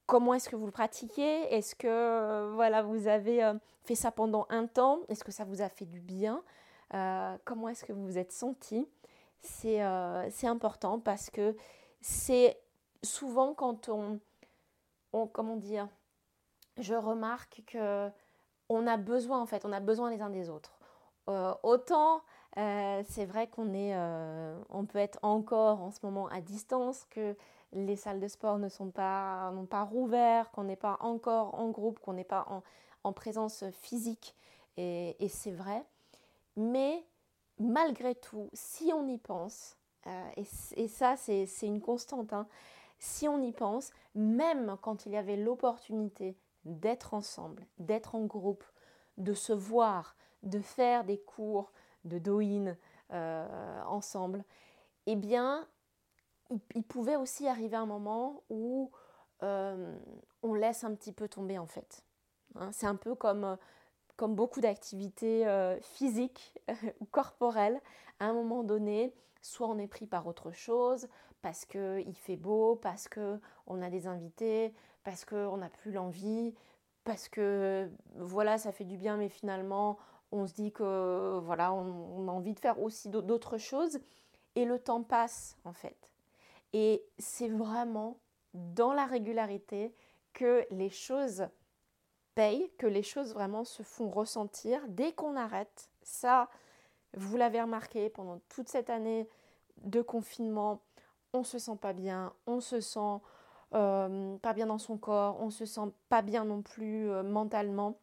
Comment 0.09 0.33
est-ce 0.33 0.49
que 0.49 0.55
vous 0.55 0.65
le 0.65 0.71
pratiquez? 0.71 1.53
Est-ce 1.53 1.75
que 1.75 1.87
euh, 1.87 2.51
voilà, 2.55 2.81
vous 2.81 3.07
avez 3.07 3.43
euh, 3.43 3.53
fait 3.83 3.93
ça 3.95 4.11
pendant 4.11 4.47
un 4.49 4.65
temps? 4.65 5.01
Est-ce 5.07 5.23
que 5.23 5.31
ça 5.31 5.45
vous 5.45 5.61
a 5.61 5.69
fait 5.69 5.85
du 5.85 6.01
bien? 6.01 6.41
Euh, 6.95 7.37
Comment 7.45 7.69
est-ce 7.69 7.85
que 7.85 7.93
vous 7.93 8.05
vous 8.05 8.17
êtes 8.17 8.31
senti? 8.31 8.87
C'est 9.41 9.79
important 10.43 10.99
parce 10.99 11.29
que 11.29 11.55
c'est 12.01 12.59
souvent 13.03 13.53
quand 13.53 13.87
on, 13.87 14.19
on, 15.13 15.27
comment 15.27 15.55
dire, 15.55 15.87
je 16.77 16.95
remarque 16.95 17.61
que 17.67 18.09
on 18.67 18.85
a 18.85 18.97
besoin 18.97 19.39
en 19.39 19.45
fait, 19.45 19.63
on 19.63 19.71
a 19.71 19.79
besoin 19.79 20.09
les 20.09 20.21
uns 20.21 20.29
des 20.29 20.49
autres. 20.49 20.77
autant 21.63 22.21
c'est 22.55 23.25
vrai 23.25 23.47
qu'on 23.47 23.73
est, 23.73 23.95
on 24.69 24.85
peut 24.85 24.99
être 24.99 25.19
encore 25.21 25.81
en 25.81 25.91
ce 25.91 25.99
moment 26.03 26.27
à 26.27 26.41
distance 26.41 27.05
que 27.09 27.37
les 27.73 27.95
salles 27.95 28.19
de 28.19 28.27
sport 28.27 28.57
ne 28.57 28.69
sont 28.69 28.89
pas, 28.89 29.51
n'ont 29.51 29.65
pas 29.65 29.83
rouvert, 29.83 30.51
qu'on 30.51 30.63
n'est 30.63 30.75
pas 30.75 30.97
encore 31.01 31.55
en 31.55 31.69
groupe, 31.69 31.99
qu'on 31.99 32.13
n'est 32.13 32.23
pas 32.23 32.47
en, 33.03 33.13
présence 33.13 33.63
physique. 33.71 34.35
Et, 34.77 35.15
c'est 35.29 35.51
vrai. 35.51 35.83
Mais 36.55 37.03
malgré 37.59 38.15
tout, 38.15 38.49
si 38.53 38.91
on 38.93 39.07
y 39.07 39.17
pense, 39.17 39.77
euh, 40.07 40.29
et, 40.75 40.87
ça 40.87 41.15
c'est 41.17 41.47
une 41.63 41.81
constante, 41.81 42.33
hein, 42.33 42.47
si 42.99 43.27
on 43.27 43.41
y 43.41 43.51
pense, 43.51 43.91
même 44.15 44.77
quand 44.81 45.05
il 45.05 45.13
y 45.13 45.17
avait 45.17 45.37
l'opportunité 45.37 46.37
d'être 46.65 47.13
ensemble, 47.13 47.65
d'être 47.77 48.15
en 48.15 48.25
groupe, 48.25 48.63
de 49.17 49.33
se 49.33 49.53
voir, 49.53 50.15
de 50.43 50.59
faire 50.59 51.03
des 51.03 51.17
cours 51.17 51.71
de 52.05 52.19
Doin 52.19 52.75
euh, 53.11 53.81
ensemble, 53.83 54.43
eh 55.05 55.15
bien, 55.15 55.67
il, 56.75 56.83
pouvait 56.83 57.15
aussi 57.15 57.47
arriver 57.47 57.75
un 57.75 57.85
moment 57.85 58.43
où 58.49 58.91
euh, 59.43 59.97
on 60.41 60.53
laisse 60.53 60.83
un 60.83 60.93
petit 60.95 61.13
peu 61.13 61.27
tomber 61.27 61.57
en 61.57 61.67
fait. 61.67 62.03
Hein. 62.55 62.71
c'est 62.71 62.87
un 62.87 62.95
peu 62.95 63.15
comme, 63.15 63.57
comme 64.15 64.35
beaucoup 64.35 64.61
d'activités 64.61 65.47
euh, 65.47 65.79
physiques 65.81 66.57
ou 66.99 67.05
corporelles. 67.05 67.79
À 68.19 68.25
un 68.25 68.33
moment 68.33 68.63
donné, 68.63 69.13
soit 69.41 69.67
on 69.67 69.77
est 69.77 69.87
pris 69.87 70.07
par 70.07 70.27
autre 70.27 70.51
chose, 70.51 71.07
parce 71.41 71.65
qu'il 71.65 72.15
fait 72.15 72.35
beau, 72.35 72.75
parce 72.75 73.07
qu'on 73.07 73.81
a 73.81 73.89
des 73.89 74.07
invités, 74.07 74.73
parce 75.03 75.25
qu'on 75.25 75.57
n'a 75.57 75.69
plus 75.69 75.91
l'envie, 75.91 76.53
parce 77.03 77.29
que 77.29 77.89
voilà, 78.15 78.57
ça 78.57 78.71
fait 78.71 78.83
du 78.83 78.97
bien, 78.97 79.17
mais 79.17 79.29
finalement, 79.29 79.97
on 80.31 80.45
se 80.45 80.53
dit 80.53 80.71
que 80.71 81.39
voilà, 81.43 81.73
on 81.73 82.27
a 82.27 82.31
envie 82.31 82.53
de 82.53 82.59
faire 82.59 82.81
aussi 82.81 83.09
d'autres 83.09 83.57
choses. 83.57 83.99
Et 84.55 84.65
le 84.65 84.79
temps 84.79 85.03
passe 85.03 85.57
en 85.63 85.73
fait. 85.73 86.11
Et 86.73 87.03
c'est 87.17 87.49
vraiment 87.49 88.19
dans 88.53 88.93
la 88.93 89.05
régularité 89.05 89.93
que 90.33 90.65
les 90.71 90.89
choses 90.89 91.47
payent, 92.35 92.71
que 92.77 92.87
les 92.87 93.03
choses 93.03 93.33
vraiment 93.33 93.63
se 93.63 93.83
font 93.83 94.09
ressentir 94.09 94.81
dès 94.89 95.13
qu'on 95.13 95.35
arrête. 95.35 95.89
Ça, 96.03 96.49
vous 97.13 97.37
l'avez 97.37 97.61
remarqué 97.61 98.09
pendant 98.09 98.39
toute 98.49 98.69
cette 98.69 98.89
année 98.89 99.27
de 99.83 100.01
confinement, 100.01 100.81
on 101.33 101.43
se 101.43 101.59
sent 101.59 101.77
pas 101.79 101.93
bien, 101.93 102.33
on 102.47 102.59
se 102.59 102.81
sent 102.81 103.19
euh, 103.73 104.37
pas 104.37 104.53
bien 104.53 104.67
dans 104.67 104.77
son 104.77 104.97
corps, 104.97 105.39
on 105.41 105.49
se 105.49 105.65
sent 105.65 105.91
pas 106.09 106.21
bien 106.21 106.45
non 106.45 106.61
plus 106.61 107.09
euh, 107.09 107.23
mentalement. 107.23 107.99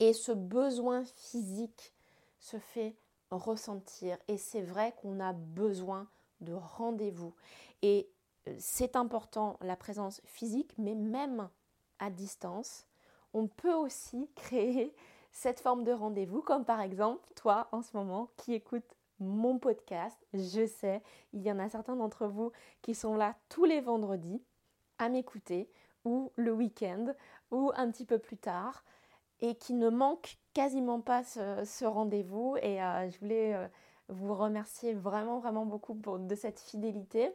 Et 0.00 0.12
ce 0.12 0.32
besoin 0.32 1.04
physique 1.16 1.94
se 2.38 2.58
fait 2.58 2.96
ressentir. 3.30 4.16
Et 4.28 4.38
c'est 4.38 4.62
vrai 4.62 4.94
qu'on 5.00 5.20
a 5.20 5.32
besoin 5.32 6.08
de 6.40 6.54
rendez-vous. 6.54 7.34
Et 7.82 8.08
euh, 8.46 8.54
c'est 8.58 8.96
important 8.96 9.56
la 9.60 9.76
présence 9.76 10.20
physique, 10.24 10.74
mais 10.78 10.94
même 10.94 11.48
à 11.98 12.10
distance, 12.10 12.86
on 13.34 13.46
peut 13.46 13.74
aussi 13.74 14.28
créer 14.36 14.94
cette 15.32 15.60
forme 15.60 15.84
de 15.84 15.92
rendez-vous, 15.92 16.42
comme 16.42 16.64
par 16.64 16.80
exemple 16.80 17.28
toi 17.34 17.68
en 17.72 17.82
ce 17.82 17.96
moment 17.96 18.30
qui 18.36 18.54
écoutes 18.54 18.96
mon 19.20 19.58
podcast. 19.58 20.18
Je 20.32 20.66
sais, 20.66 21.02
il 21.32 21.42
y 21.42 21.50
en 21.50 21.58
a 21.58 21.68
certains 21.68 21.96
d'entre 21.96 22.26
vous 22.26 22.52
qui 22.82 22.94
sont 22.94 23.16
là 23.16 23.36
tous 23.48 23.64
les 23.64 23.80
vendredis 23.80 24.42
à 24.98 25.08
m'écouter, 25.08 25.70
ou 26.04 26.32
le 26.36 26.52
week-end, 26.52 27.14
ou 27.50 27.70
un 27.76 27.90
petit 27.90 28.04
peu 28.04 28.18
plus 28.18 28.36
tard, 28.36 28.84
et 29.40 29.54
qui 29.54 29.74
ne 29.74 29.88
manquent 29.88 30.38
quasiment 30.54 31.00
pas 31.00 31.22
ce, 31.22 31.84
rendez-vous. 31.84 32.56
Et 32.62 32.82
euh, 32.82 33.08
je 33.10 33.18
voulais 33.18 33.54
euh, 33.54 33.68
vous 34.08 34.34
remercier 34.34 34.94
vraiment, 34.94 35.38
vraiment 35.38 35.66
beaucoup 35.66 35.94
pour, 35.94 36.18
de 36.18 36.34
cette 36.34 36.60
fidélité. 36.60 37.32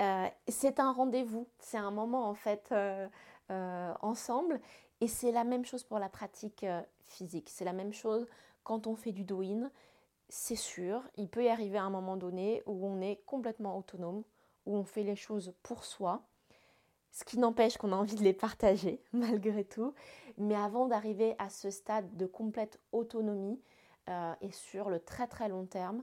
Euh, 0.00 0.26
c'est 0.48 0.80
un 0.80 0.92
rendez-vous, 0.92 1.46
c'est 1.58 1.76
un 1.76 1.90
moment 1.90 2.28
en 2.28 2.34
fait 2.34 2.68
euh, 2.72 3.06
euh, 3.50 3.92
ensemble. 4.00 4.60
Et 5.00 5.08
c'est 5.08 5.32
la 5.32 5.44
même 5.44 5.64
chose 5.64 5.82
pour 5.82 5.98
la 5.98 6.08
pratique 6.08 6.66
physique. 7.04 7.48
C'est 7.48 7.64
la 7.64 7.72
même 7.72 7.92
chose 7.92 8.26
quand 8.64 8.86
on 8.86 8.96
fait 8.96 9.12
du 9.12 9.24
do-in. 9.24 9.70
C'est 10.28 10.56
sûr, 10.56 11.02
il 11.16 11.28
peut 11.28 11.44
y 11.44 11.48
arriver 11.48 11.78
à 11.78 11.84
un 11.84 11.90
moment 11.90 12.16
donné 12.16 12.62
où 12.66 12.86
on 12.86 13.00
est 13.00 13.22
complètement 13.26 13.76
autonome, 13.78 14.22
où 14.66 14.76
on 14.76 14.84
fait 14.84 15.02
les 15.02 15.16
choses 15.16 15.54
pour 15.62 15.84
soi. 15.84 16.22
Ce 17.12 17.24
qui 17.24 17.38
n'empêche 17.38 17.76
qu'on 17.76 17.92
a 17.92 17.96
envie 17.96 18.14
de 18.14 18.22
les 18.22 18.34
partager 18.34 19.02
malgré 19.12 19.64
tout. 19.64 19.94
Mais 20.38 20.54
avant 20.54 20.86
d'arriver 20.86 21.34
à 21.38 21.48
ce 21.48 21.70
stade 21.70 22.16
de 22.16 22.26
complète 22.26 22.78
autonomie 22.92 23.60
et 24.40 24.50
sur 24.50 24.90
le 24.90 24.98
très 24.98 25.28
très 25.28 25.48
long 25.48 25.66
terme, 25.66 26.02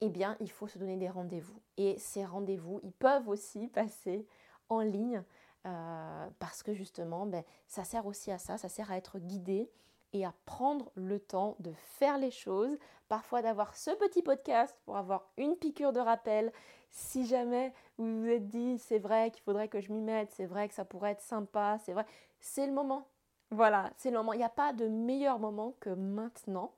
eh 0.00 0.08
bien, 0.08 0.36
il 0.40 0.50
faut 0.50 0.66
se 0.66 0.78
donner 0.78 0.96
des 0.96 1.08
rendez-vous. 1.08 1.60
Et 1.76 1.98
ces 1.98 2.24
rendez-vous, 2.24 2.80
ils 2.82 2.92
peuvent 2.92 3.28
aussi 3.28 3.68
passer 3.74 4.26
en 4.68 4.80
ligne 4.80 5.22
euh, 5.66 6.28
parce 6.38 6.62
que 6.62 6.72
justement, 6.72 7.26
ben, 7.26 7.44
ça 7.66 7.84
sert 7.84 8.06
aussi 8.06 8.30
à 8.30 8.38
ça, 8.38 8.56
ça 8.56 8.68
sert 8.68 8.90
à 8.90 8.96
être 8.96 9.18
guidé 9.18 9.70
et 10.12 10.24
à 10.24 10.32
prendre 10.44 10.90
le 10.94 11.20
temps 11.20 11.56
de 11.60 11.72
faire 11.72 12.18
les 12.18 12.30
choses, 12.30 12.76
parfois 13.08 13.42
d'avoir 13.42 13.76
ce 13.76 13.90
petit 13.92 14.22
podcast 14.22 14.76
pour 14.84 14.96
avoir 14.96 15.28
une 15.36 15.56
piqûre 15.56 15.92
de 15.92 16.00
rappel. 16.00 16.52
Si 16.90 17.26
jamais 17.26 17.72
vous 17.98 18.22
vous 18.22 18.28
êtes 18.28 18.48
dit, 18.48 18.78
c'est 18.78 18.98
vrai 18.98 19.30
qu'il 19.30 19.42
faudrait 19.42 19.68
que 19.68 19.80
je 19.80 19.92
m'y 19.92 20.00
mette, 20.00 20.32
c'est 20.32 20.46
vrai 20.46 20.66
que 20.68 20.74
ça 20.74 20.84
pourrait 20.84 21.12
être 21.12 21.20
sympa, 21.20 21.78
c'est 21.84 21.92
vrai, 21.92 22.06
c'est 22.40 22.66
le 22.66 22.72
moment. 22.72 23.06
Voilà, 23.52 23.90
c'est 23.96 24.10
le 24.10 24.16
moment. 24.16 24.32
Il 24.32 24.38
n'y 24.38 24.44
a 24.44 24.48
pas 24.48 24.72
de 24.72 24.88
meilleur 24.88 25.38
moment 25.38 25.74
que 25.80 25.90
maintenant 25.90 26.72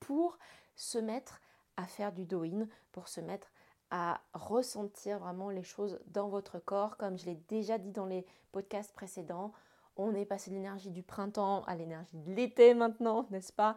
pour 0.00 0.38
se 0.74 0.98
mettre 0.98 1.40
à 1.76 1.86
faire 1.86 2.12
du 2.12 2.24
do-in 2.24 2.66
pour 2.92 3.08
se 3.08 3.20
mettre 3.20 3.48
à 3.90 4.20
ressentir 4.34 5.18
vraiment 5.18 5.50
les 5.50 5.62
choses 5.62 6.00
dans 6.06 6.28
votre 6.28 6.58
corps. 6.58 6.96
Comme 6.96 7.18
je 7.18 7.26
l'ai 7.26 7.36
déjà 7.48 7.78
dit 7.78 7.92
dans 7.92 8.06
les 8.06 8.26
podcasts 8.50 8.92
précédents, 8.92 9.52
on 9.96 10.14
est 10.14 10.24
passé 10.24 10.50
de 10.50 10.56
l'énergie 10.56 10.90
du 10.90 11.02
printemps 11.02 11.62
à 11.64 11.76
l'énergie 11.76 12.18
de 12.18 12.32
l'été 12.32 12.74
maintenant, 12.74 13.26
n'est-ce 13.30 13.52
pas? 13.52 13.76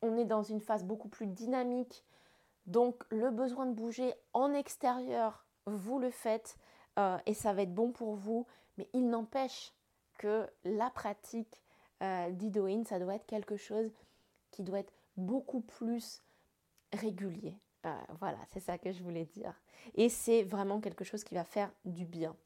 On 0.00 0.16
est 0.16 0.24
dans 0.24 0.42
une 0.42 0.60
phase 0.60 0.84
beaucoup 0.84 1.08
plus 1.08 1.26
dynamique. 1.26 2.04
Donc 2.66 3.04
le 3.10 3.30
besoin 3.30 3.66
de 3.66 3.74
bouger 3.74 4.14
en 4.32 4.52
extérieur, 4.52 5.44
vous 5.66 5.98
le 5.98 6.10
faites 6.10 6.56
euh, 6.98 7.18
et 7.26 7.34
ça 7.34 7.52
va 7.52 7.62
être 7.62 7.74
bon 7.74 7.92
pour 7.92 8.14
vous. 8.14 8.46
Mais 8.78 8.88
il 8.94 9.08
n'empêche 9.08 9.72
que 10.18 10.48
la 10.64 10.90
pratique 10.90 11.62
euh, 12.02 12.84
ça 12.84 12.98
doit 12.98 13.14
être 13.14 13.26
quelque 13.26 13.56
chose 13.56 13.92
qui 14.50 14.62
doit 14.62 14.80
être 14.80 14.92
beaucoup 15.16 15.60
plus 15.60 16.22
régulier. 16.92 17.58
Euh, 17.84 17.90
voilà, 18.20 18.38
c'est 18.50 18.60
ça 18.60 18.78
que 18.78 18.92
je 18.92 19.02
voulais 19.02 19.24
dire. 19.24 19.54
Et 19.94 20.08
c'est 20.08 20.42
vraiment 20.42 20.80
quelque 20.80 21.04
chose 21.04 21.24
qui 21.24 21.34
va 21.34 21.44
faire 21.44 21.70
du 21.84 22.04
bien. 22.04 22.36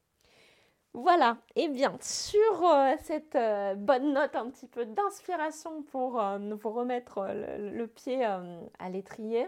Voilà, 0.93 1.37
et 1.55 1.63
eh 1.63 1.67
bien 1.67 1.95
sur 2.01 2.63
euh, 2.63 2.95
cette 3.01 3.35
euh, 3.35 3.75
bonne 3.75 4.13
note 4.13 4.35
un 4.35 4.49
petit 4.49 4.65
peu 4.65 4.83
d'inspiration 4.85 5.83
pour 5.83 6.13
vous 6.13 6.69
remettre 6.71 7.27
le, 7.29 7.85
pied 7.85 8.23
à 8.25 8.89
l'étrier, 8.89 9.47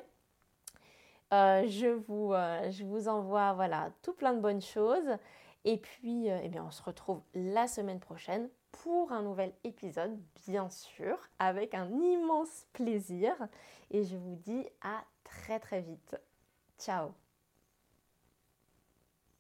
je, 1.32 1.88
vous, 1.88 3.08
envoie 3.08 3.54
voilà, 3.54 3.92
tout 4.04 4.14
plein 4.14 4.34
de 4.34 4.42
bonnes 4.42 4.62
choses. 4.62 5.18
Et 5.66 5.78
puis, 5.78 6.28
eh 6.28 6.60
on 6.60 6.72
se 6.72 6.84
retrouve 6.84 7.22
la 7.34 7.68
semaine 7.68 8.00
prochaine 8.00 8.50
pour 8.84 9.12
un 9.12 9.22
nouvel 9.22 9.54
épisode, 9.64 10.18
bien 10.48 10.70
sûr, 10.70 11.18
avec 11.40 11.74
un 11.74 11.90
immense 11.90 12.66
plaisir. 12.74 13.34
Et 13.92 14.04
je 14.04 14.18
vous 14.18 14.36
dis 14.36 14.66
à 14.82 15.04
très 15.24 15.60
très 15.60 15.82
vite. 15.82 16.16
Ciao 16.78 17.19